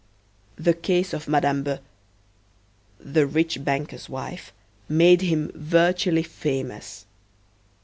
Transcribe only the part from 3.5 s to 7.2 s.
banker's wife, made him virtually famous.